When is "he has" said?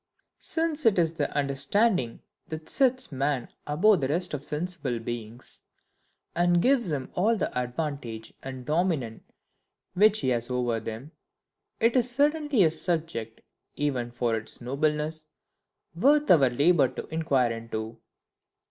10.21-10.49